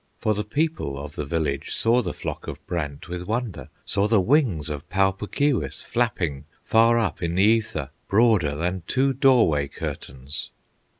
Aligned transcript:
For 0.17 0.33
the 0.33 0.43
people 0.43 0.97
of 0.97 1.13
the 1.13 1.27
village 1.27 1.75
Saw 1.75 2.01
the 2.01 2.11
flock 2.11 2.47
of 2.47 2.65
brant 2.65 3.07
with 3.07 3.21
wonder, 3.27 3.69
Saw 3.85 4.07
the 4.07 4.19
wings 4.19 4.67
of 4.67 4.89
Pau 4.89 5.11
Puk 5.11 5.31
Keewis 5.31 5.79
Flapping 5.79 6.45
far 6.63 6.97
up 6.97 7.21
in 7.21 7.35
the 7.35 7.43
ether, 7.43 7.91
Broader 8.07 8.55
than 8.55 8.81
two 8.87 9.13
doorway 9.13 9.67
curtains. 9.67 10.49